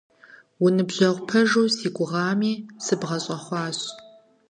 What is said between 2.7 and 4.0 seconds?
сыбгъэщӀэхъуащ.